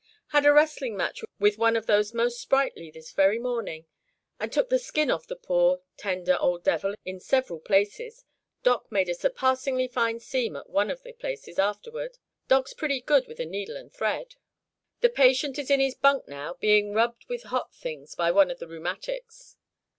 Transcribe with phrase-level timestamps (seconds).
[0.29, 3.85] "Had a wrestling match with one of the most sprightly, this very morning,
[4.39, 8.25] and took the skin off the poor, tender old devil in several places.
[8.63, 12.17] Doc made a surpassingly fine seam at one of the places afterward
[12.47, 14.33] Doc's pretty good with a needle and thread.
[15.01, 18.57] The patient is in his bunk now, being rubbed with hot things by one of
[18.57, 19.55] the rheumatics.